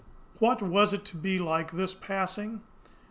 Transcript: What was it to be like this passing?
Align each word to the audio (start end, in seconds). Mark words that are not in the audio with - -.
What 0.39 0.63
was 0.63 0.93
it 0.93 1.05
to 1.05 1.15
be 1.15 1.37
like 1.37 1.73
this 1.73 1.93
passing? 1.93 2.61